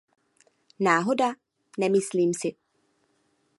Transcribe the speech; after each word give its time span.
Náhoda? 0.79 1.35
Nemyslím 1.77 2.33
si... 2.33 2.55